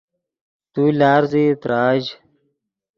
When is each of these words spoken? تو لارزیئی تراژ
تو 0.73 0.83
لارزیئی 0.99 1.51
تراژ 1.61 2.03